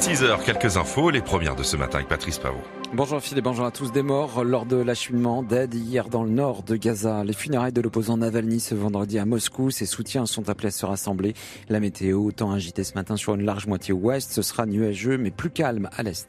6h, 0.00 0.44
quelques 0.44 0.76
infos, 0.76 1.10
les 1.10 1.22
premières 1.22 1.56
de 1.56 1.62
ce 1.62 1.76
matin 1.76 1.96
avec 1.98 2.08
Patrice 2.08 2.38
Pavot. 2.38 2.62
Bonjour 2.92 3.20
Phil 3.20 3.38
et 3.38 3.40
bonjour 3.40 3.64
à 3.64 3.70
tous. 3.70 3.90
Des 3.90 4.02
morts 4.02 4.44
lors 4.44 4.66
de 4.66 4.76
l'acheminement 4.76 5.42
d'aide 5.42 5.74
hier 5.74 6.08
dans 6.08 6.22
le 6.22 6.30
nord 6.30 6.62
de 6.62 6.76
Gaza. 6.76 7.24
Les 7.24 7.32
funérailles 7.32 7.72
de 7.72 7.80
l'opposant 7.80 8.16
Navalny 8.16 8.60
ce 8.60 8.74
vendredi 8.74 9.18
à 9.18 9.24
Moscou. 9.24 9.70
Ses 9.70 9.86
soutiens 9.86 10.26
sont 10.26 10.48
appelés 10.48 10.68
à 10.68 10.72
se 10.72 10.86
rassembler. 10.86 11.34
La 11.68 11.80
météo, 11.80 12.24
autant 12.24 12.52
agitée 12.52 12.84
ce 12.84 12.94
matin 12.94 13.16
sur 13.16 13.34
une 13.34 13.44
large 13.44 13.66
moitié 13.66 13.94
ouest, 13.94 14.32
ce 14.32 14.42
sera 14.42 14.66
nuageux 14.66 15.16
mais 15.16 15.30
plus 15.30 15.50
calme 15.50 15.88
à 15.96 16.02
l'est. 16.02 16.28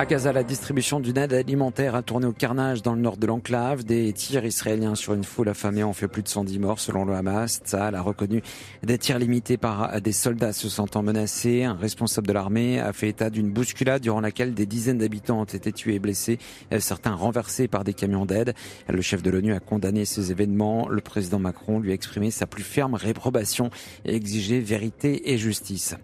À 0.00 0.06
Gaza, 0.06 0.32
la 0.32 0.44
distribution 0.44 0.98
d'une 0.98 1.18
aide 1.18 1.34
alimentaire 1.34 1.94
a 1.94 2.00
tourné 2.00 2.24
au 2.24 2.32
carnage 2.32 2.80
dans 2.80 2.94
le 2.94 3.02
nord 3.02 3.18
de 3.18 3.26
l'enclave. 3.26 3.84
Des 3.84 4.14
tirs 4.14 4.46
israéliens 4.46 4.94
sur 4.94 5.12
une 5.12 5.24
foule 5.24 5.50
affamée 5.50 5.84
ont 5.84 5.92
fait 5.92 6.08
plus 6.08 6.22
de 6.22 6.28
110 6.28 6.58
morts 6.58 6.80
selon 6.80 7.04
le 7.04 7.12
Hamas. 7.12 7.60
Tzal 7.66 7.94
a 7.94 8.00
reconnu 8.00 8.40
des 8.82 8.96
tirs 8.96 9.18
limités 9.18 9.58
par 9.58 10.00
des 10.00 10.12
soldats 10.12 10.54
se 10.54 10.70
sentant 10.70 11.02
menacés. 11.02 11.64
Un 11.64 11.74
responsable 11.74 12.28
de 12.28 12.32
l'armée 12.32 12.80
a 12.80 12.94
fait 12.94 13.10
état 13.10 13.28
d'une 13.28 13.50
bousculade 13.50 14.00
durant 14.00 14.22
laquelle 14.22 14.54
des 14.54 14.64
dizaines 14.64 14.96
d'habitants 14.96 15.42
ont 15.42 15.44
été 15.44 15.70
tués 15.70 15.96
et 15.96 15.98
blessés, 15.98 16.38
certains 16.78 17.12
renversés 17.12 17.68
par 17.68 17.84
des 17.84 17.92
camions 17.92 18.24
d'aide. 18.24 18.54
Le 18.88 19.02
chef 19.02 19.22
de 19.22 19.28
l'ONU 19.28 19.52
a 19.52 19.60
condamné 19.60 20.06
ces 20.06 20.30
événements. 20.30 20.88
Le 20.88 21.02
président 21.02 21.40
Macron 21.40 21.78
lui 21.78 21.90
a 21.90 21.94
exprimé 21.94 22.30
sa 22.30 22.46
plus 22.46 22.62
ferme 22.62 22.94
réprobation 22.94 23.68
et 24.06 24.14
exigé 24.16 24.60
vérité 24.60 25.30
et 25.30 25.36
justice. 25.36 25.94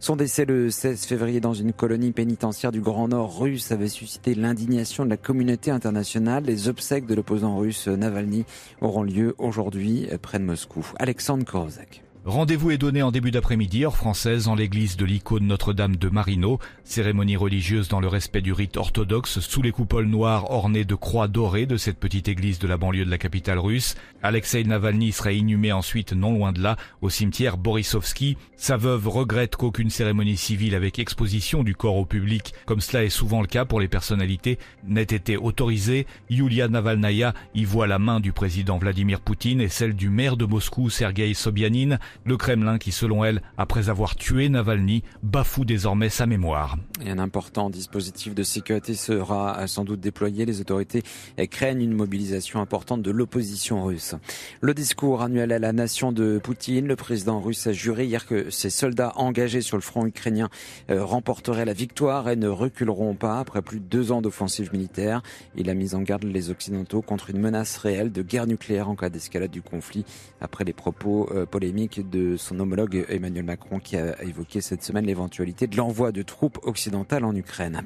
Son 0.00 0.16
décès 0.16 0.44
le 0.44 0.70
16 0.70 1.04
février 1.04 1.38
dans 1.38 1.54
une 1.54 1.72
colonie 1.72 2.10
pénitentiaire 2.10 2.72
du 2.72 2.80
Grand 2.80 3.06
Nord 3.06 3.43
russe 3.44 3.72
avait 3.72 3.88
suscité 3.88 4.34
l'indignation 4.34 5.04
de 5.04 5.10
la 5.10 5.18
communauté 5.18 5.70
internationale. 5.70 6.44
Les 6.44 6.68
obsèques 6.68 7.04
de 7.04 7.14
l'opposant 7.14 7.58
russe 7.58 7.88
Navalny 7.88 8.46
auront 8.80 9.02
lieu 9.02 9.34
aujourd'hui 9.36 10.08
près 10.22 10.38
de 10.38 10.44
Moscou. 10.44 10.86
Alexandre 10.98 11.44
Korozak. 11.44 12.03
Rendez-vous 12.26 12.70
est 12.70 12.78
donné 12.78 13.02
en 13.02 13.10
début 13.10 13.30
d'après-midi, 13.30 13.84
heure 13.84 13.98
française, 13.98 14.48
en 14.48 14.54
l'église 14.54 14.96
de 14.96 15.04
l'icône 15.04 15.46
Notre-Dame 15.46 15.96
de 15.96 16.08
Marino. 16.08 16.58
Cérémonie 16.82 17.36
religieuse 17.36 17.88
dans 17.88 18.00
le 18.00 18.08
respect 18.08 18.40
du 18.40 18.54
rite 18.54 18.78
orthodoxe, 18.78 19.40
sous 19.40 19.60
les 19.60 19.72
coupoles 19.72 20.06
noires 20.06 20.50
ornées 20.50 20.86
de 20.86 20.94
croix 20.94 21.28
dorées 21.28 21.66
de 21.66 21.76
cette 21.76 21.98
petite 21.98 22.28
église 22.28 22.58
de 22.58 22.66
la 22.66 22.78
banlieue 22.78 23.04
de 23.04 23.10
la 23.10 23.18
capitale 23.18 23.58
russe. 23.58 23.94
Alexei 24.22 24.64
Navalny 24.64 25.12
sera 25.12 25.32
inhumé 25.32 25.70
ensuite, 25.72 26.14
non 26.14 26.32
loin 26.32 26.52
de 26.52 26.62
là, 26.62 26.78
au 27.02 27.10
cimetière 27.10 27.58
Borisovski. 27.58 28.38
Sa 28.56 28.78
veuve 28.78 29.06
regrette 29.06 29.56
qu'aucune 29.56 29.90
cérémonie 29.90 30.38
civile 30.38 30.74
avec 30.74 30.98
exposition 30.98 31.62
du 31.62 31.74
corps 31.74 31.96
au 31.96 32.06
public, 32.06 32.54
comme 32.64 32.80
cela 32.80 33.04
est 33.04 33.10
souvent 33.10 33.42
le 33.42 33.48
cas 33.48 33.66
pour 33.66 33.80
les 33.80 33.88
personnalités, 33.88 34.58
n'ait 34.88 35.02
été 35.02 35.36
autorisée. 35.36 36.06
Yulia 36.30 36.68
Navalnaya 36.68 37.34
y 37.54 37.66
voit 37.66 37.86
la 37.86 37.98
main 37.98 38.20
du 38.20 38.32
président 38.32 38.78
Vladimir 38.78 39.20
Poutine 39.20 39.60
et 39.60 39.68
celle 39.68 39.94
du 39.94 40.08
maire 40.08 40.38
de 40.38 40.46
Moscou, 40.46 40.88
Sergei 40.88 41.34
Sobyanin. 41.34 41.98
Le 42.24 42.36
Kremlin 42.36 42.78
qui, 42.78 42.92
selon 42.92 43.24
elle, 43.24 43.42
après 43.58 43.88
avoir 43.88 44.16
tué 44.16 44.48
Navalny, 44.48 45.02
bafoue 45.22 45.64
désormais 45.64 46.08
sa 46.08 46.26
mémoire. 46.26 46.76
Et 47.04 47.10
un 47.10 47.18
important 47.18 47.70
dispositif 47.70 48.34
de 48.34 48.42
sécurité 48.42 48.94
sera 48.94 49.66
sans 49.66 49.84
doute 49.84 50.00
déployé. 50.00 50.46
Les 50.46 50.60
autorités 50.60 51.02
craignent 51.50 51.82
une 51.82 51.94
mobilisation 51.94 52.60
importante 52.60 53.02
de 53.02 53.10
l'opposition 53.10 53.84
russe. 53.84 54.14
Le 54.60 54.74
discours 54.74 55.22
annuel 55.22 55.52
à 55.52 55.58
la 55.58 55.72
nation 55.72 56.12
de 56.12 56.38
Poutine, 56.42 56.86
le 56.86 56.96
président 56.96 57.40
russe 57.40 57.66
a 57.66 57.72
juré 57.72 58.04
hier 58.06 58.26
que 58.26 58.50
ses 58.50 58.70
soldats 58.70 59.12
engagés 59.16 59.60
sur 59.60 59.76
le 59.76 59.82
front 59.82 60.06
ukrainien 60.06 60.48
euh, 60.90 61.04
remporteraient 61.04 61.64
la 61.64 61.72
victoire 61.72 62.28
et 62.28 62.36
ne 62.36 62.48
reculeront 62.48 63.14
pas 63.14 63.38
après 63.38 63.62
plus 63.62 63.80
de 63.80 63.84
deux 63.84 64.12
ans 64.12 64.22
d'offensive 64.22 64.72
militaire. 64.72 65.22
Il 65.56 65.70
a 65.70 65.74
mis 65.74 65.94
en 65.94 66.02
garde 66.02 66.24
les 66.24 66.50
Occidentaux 66.50 67.02
contre 67.02 67.30
une 67.30 67.40
menace 67.40 67.76
réelle 67.76 68.12
de 68.12 68.22
guerre 68.22 68.46
nucléaire 68.46 68.88
en 68.88 68.96
cas 68.96 69.10
d'escalade 69.10 69.50
du 69.50 69.62
conflit 69.62 70.04
après 70.40 70.64
les 70.64 70.72
propos 70.72 71.28
euh, 71.32 71.46
polémiques 71.46 72.03
de 72.04 72.36
son 72.36 72.60
homologue 72.60 73.04
Emmanuel 73.08 73.44
Macron 73.44 73.78
qui 73.78 73.96
a 73.96 74.22
évoqué 74.22 74.60
cette 74.60 74.82
semaine 74.82 75.06
l'éventualité 75.06 75.66
de 75.66 75.76
l'envoi 75.76 76.12
de 76.12 76.22
troupes 76.22 76.58
occidentales 76.62 77.24
en 77.24 77.34
Ukraine. 77.34 77.82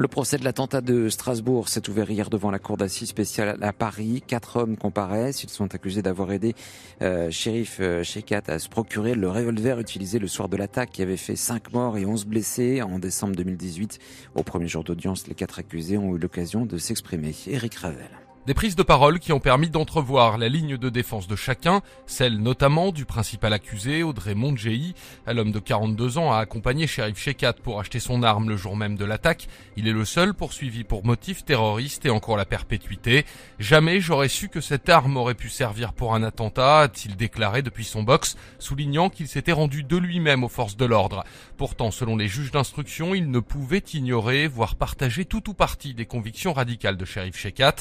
Le 0.00 0.06
procès 0.06 0.38
de 0.38 0.44
l'attentat 0.44 0.80
de 0.80 1.08
Strasbourg 1.08 1.68
s'est 1.68 1.88
ouvert 1.90 2.08
hier 2.08 2.30
devant 2.30 2.52
la 2.52 2.60
cour 2.60 2.76
d'assises 2.76 3.08
spéciale 3.08 3.58
à 3.60 3.72
Paris. 3.72 4.22
Quatre 4.24 4.54
hommes 4.54 4.76
comparaissent. 4.76 5.42
Ils 5.42 5.50
sont 5.50 5.74
accusés 5.74 6.02
d'avoir 6.02 6.30
aidé 6.30 6.54
euh, 7.02 7.32
shérif 7.32 7.78
euh, 7.80 8.04
Shekat 8.04 8.42
à 8.46 8.60
se 8.60 8.68
procurer 8.68 9.16
le 9.16 9.28
revolver 9.28 9.80
utilisé 9.80 10.20
le 10.20 10.28
soir 10.28 10.48
de 10.48 10.56
l'attaque 10.56 10.90
qui 10.92 11.02
avait 11.02 11.16
fait 11.16 11.34
cinq 11.34 11.72
morts 11.72 11.98
et 11.98 12.06
onze 12.06 12.26
blessés 12.26 12.80
en 12.80 13.00
décembre 13.00 13.34
2018. 13.34 13.98
Au 14.36 14.44
premier 14.44 14.68
jour 14.68 14.84
d'audience, 14.84 15.26
les 15.26 15.34
quatre 15.34 15.58
accusés 15.58 15.98
ont 15.98 16.14
eu 16.14 16.18
l'occasion 16.18 16.64
de 16.64 16.78
s'exprimer. 16.78 17.34
Éric 17.48 17.74
Ravel. 17.74 18.27
Des 18.46 18.54
prises 18.54 18.76
de 18.76 18.82
parole 18.82 19.18
qui 19.18 19.34
ont 19.34 19.40
permis 19.40 19.68
d'entrevoir 19.68 20.38
la 20.38 20.48
ligne 20.48 20.78
de 20.78 20.88
défense 20.88 21.28
de 21.28 21.36
chacun, 21.36 21.82
celle 22.06 22.38
notamment 22.38 22.92
du 22.92 23.04
principal 23.04 23.52
accusé, 23.52 24.02
Audrey 24.02 24.34
Mondjei. 24.34 24.94
L'homme 25.26 25.52
de 25.52 25.58
42 25.58 26.16
ans 26.16 26.32
a 26.32 26.38
accompagné 26.38 26.86
Sheriff 26.86 27.18
Shekat 27.18 27.54
pour 27.62 27.78
acheter 27.78 28.00
son 28.00 28.22
arme 28.22 28.48
le 28.48 28.56
jour 28.56 28.74
même 28.74 28.96
de 28.96 29.04
l'attaque. 29.04 29.48
Il 29.76 29.86
est 29.86 29.92
le 29.92 30.06
seul 30.06 30.32
poursuivi 30.32 30.84
pour 30.84 31.04
motif 31.04 31.44
terroriste 31.44 32.06
et 32.06 32.10
encore 32.10 32.38
la 32.38 32.46
perpétuité. 32.46 33.26
Jamais 33.58 34.00
j'aurais 34.00 34.28
su 34.28 34.48
que 34.48 34.62
cette 34.62 34.88
arme 34.88 35.18
aurait 35.18 35.34
pu 35.34 35.50
servir 35.50 35.92
pour 35.92 36.14
un 36.14 36.22
attentat, 36.22 36.80
a-t-il 36.80 37.16
déclaré 37.16 37.60
depuis 37.60 37.84
son 37.84 38.02
box, 38.02 38.36
soulignant 38.58 39.10
qu'il 39.10 39.28
s'était 39.28 39.52
rendu 39.52 39.82
de 39.82 39.96
lui-même 39.98 40.42
aux 40.42 40.48
forces 40.48 40.78
de 40.78 40.86
l'ordre. 40.86 41.22
Pourtant, 41.58 41.90
selon 41.90 42.16
les 42.16 42.28
juges 42.28 42.52
d'instruction, 42.52 43.14
il 43.14 43.30
ne 43.30 43.40
pouvait 43.40 43.84
ignorer, 43.92 44.48
voire 44.48 44.76
partager 44.76 45.26
tout 45.26 45.50
ou 45.50 45.54
partie 45.54 45.92
des 45.92 46.06
convictions 46.06 46.54
radicales 46.54 46.96
de 46.96 47.04
Sheriff 47.04 47.36
Shekat. 47.36 47.74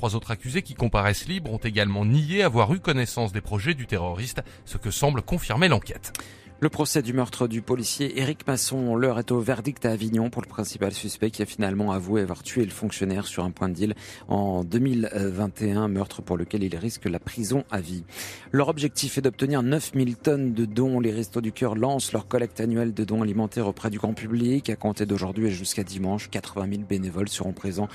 Trois 0.00 0.16
autres 0.16 0.30
accusés 0.30 0.62
qui 0.62 0.72
comparaissent 0.72 1.28
libres 1.28 1.52
ont 1.52 1.58
également 1.58 2.06
nié 2.06 2.42
avoir 2.42 2.72
eu 2.72 2.80
connaissance 2.80 3.32
des 3.32 3.42
projets 3.42 3.74
du 3.74 3.86
terroriste, 3.86 4.40
ce 4.64 4.78
que 4.78 4.90
semble 4.90 5.20
confirmer 5.20 5.68
l'enquête. 5.68 6.14
Le 6.62 6.68
procès 6.68 7.00
du 7.00 7.14
meurtre 7.14 7.48
du 7.48 7.62
policier 7.62 8.20
Éric 8.20 8.46
Masson, 8.46 8.94
l'heure 8.94 9.18
est 9.18 9.32
au 9.32 9.40
verdict 9.40 9.86
à 9.86 9.92
Avignon 9.92 10.28
pour 10.28 10.42
le 10.42 10.46
principal 10.46 10.92
suspect 10.92 11.30
qui 11.30 11.40
a 11.40 11.46
finalement 11.46 11.90
avoué 11.90 12.20
avoir 12.20 12.42
tué 12.42 12.66
le 12.66 12.70
fonctionnaire 12.70 13.26
sur 13.26 13.44
un 13.44 13.50
point 13.50 13.70
de 13.70 13.72
deal 13.72 13.94
en 14.28 14.62
2021, 14.62 15.88
meurtre 15.88 16.20
pour 16.20 16.36
lequel 16.36 16.62
il 16.62 16.76
risque 16.76 17.06
la 17.06 17.18
prison 17.18 17.64
à 17.70 17.80
vie. 17.80 18.04
Leur 18.52 18.68
objectif 18.68 19.16
est 19.16 19.22
d'obtenir 19.22 19.62
9000 19.62 20.16
tonnes 20.16 20.52
de 20.52 20.66
dons. 20.66 21.00
Les 21.00 21.12
Restos 21.12 21.40
du 21.40 21.50
Cœur 21.50 21.76
lancent 21.76 22.12
leur 22.12 22.28
collecte 22.28 22.60
annuelle 22.60 22.92
de 22.92 23.04
dons 23.04 23.22
alimentaires 23.22 23.66
auprès 23.66 23.88
du 23.88 23.96
grand 23.96 24.12
public. 24.12 24.68
À 24.68 24.76
compter 24.76 25.06
d'aujourd'hui 25.06 25.46
et 25.46 25.50
jusqu'à 25.50 25.82
dimanche, 25.82 26.28
80 26.28 26.68
000 26.70 26.82
bénévoles 26.86 27.30
seront 27.30 27.54
présents 27.54 27.88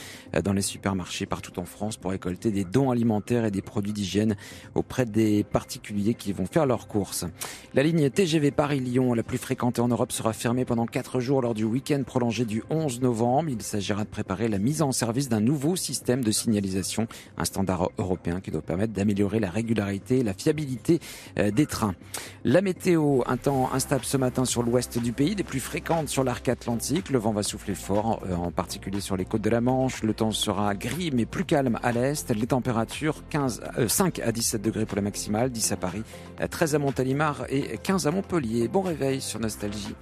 dans 0.43 0.53
les 0.53 0.63
supermarchés 0.63 1.27
partout 1.27 1.59
en 1.59 1.65
France 1.65 1.97
pour 1.97 2.09
récolter 2.09 2.49
des 2.49 2.63
dons 2.63 2.89
alimentaires 2.89 3.45
et 3.45 3.51
des 3.51 3.61
produits 3.61 3.93
d'hygiène 3.93 4.35
auprès 4.73 5.05
des 5.05 5.43
particuliers 5.43 6.15
qui 6.15 6.33
vont 6.33 6.47
faire 6.47 6.65
leurs 6.65 6.87
courses. 6.87 7.25
La 7.75 7.83
ligne 7.83 8.09
TGV 8.09 8.54
Paris-Lyon, 8.55 9.13
la 9.13 9.23
plus 9.23 9.37
fréquentée 9.37 9.81
en 9.81 9.89
Europe, 9.89 10.13
sera 10.13 10.31
fermée 10.31 10.63
pendant 10.63 10.85
quatre 10.85 11.19
jours 11.19 11.41
lors 11.41 11.53
du 11.53 11.65
week-end 11.65 12.01
prolongé 12.05 12.45
du 12.45 12.63
11 12.69 13.01
novembre. 13.01 13.49
Il 13.49 13.61
s'agira 13.61 14.05
de 14.05 14.09
préparer 14.09 14.47
la 14.47 14.59
mise 14.59 14.81
en 14.81 14.93
service 14.93 15.27
d'un 15.27 15.41
nouveau 15.41 15.75
système 15.75 16.23
de 16.23 16.31
signalisation, 16.31 17.07
un 17.37 17.43
standard 17.43 17.89
européen 17.97 18.39
qui 18.39 18.51
doit 18.51 18.61
permettre 18.61 18.93
d'améliorer 18.93 19.41
la 19.41 19.49
régularité 19.49 20.19
et 20.19 20.23
la 20.23 20.33
fiabilité 20.33 21.01
euh, 21.37 21.51
des 21.51 21.65
trains. 21.65 21.95
La 22.45 22.61
météo, 22.61 23.23
un 23.25 23.35
temps 23.35 23.69
instable 23.73 24.05
ce 24.05 24.15
matin 24.15 24.45
sur 24.45 24.63
l'ouest 24.63 24.99
du 24.99 25.11
pays, 25.11 25.35
des 25.35 25.43
plus 25.43 25.59
fréquentes 25.59 26.07
sur 26.07 26.23
l'arc 26.23 26.47
atlantique. 26.47 27.09
Le 27.09 27.19
vent 27.19 27.33
va 27.33 27.43
souffler 27.43 27.75
fort, 27.75 28.21
en 28.31 28.51
particulier 28.51 29.01
sur 29.01 29.17
les 29.17 29.25
côtes 29.25 29.41
de 29.41 29.49
la 29.49 29.59
Manche. 29.59 30.01
Le 30.01 30.13
temps 30.13 30.31
sera 30.31 30.75
gris 30.75 31.11
mais 31.11 31.25
plus 31.25 31.43
calme 31.43 31.77
à 31.83 31.91
l'est. 31.91 32.29
Les 32.33 32.47
températures 32.47 33.23
15, 33.29 33.61
5 33.87 34.19
à 34.19 34.31
17 34.31 34.61
degrés 34.61 34.85
pour 34.85 34.95
la 34.95 35.01
maximale, 35.01 35.49
10 35.49 35.73
à 35.73 35.75
Paris, 35.75 36.03
13 36.49 36.75
à 36.75 36.79
Montélimar 36.79 37.45
et 37.49 37.77
15 37.83 38.07
à 38.07 38.11
Montpellier. 38.11 38.44
Bon 38.71 38.81
réveil 38.81 39.21
sur 39.21 39.39
Nostalgie. 39.39 39.95